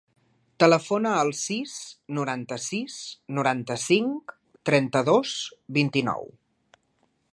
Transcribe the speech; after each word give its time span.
Telefona 0.61 1.09
al 1.25 1.29
sis, 1.39 1.75
noranta-sis, 2.19 2.95
noranta-cinc, 3.41 4.35
trenta-dos, 4.71 5.35
vint-i-nou. 5.79 6.27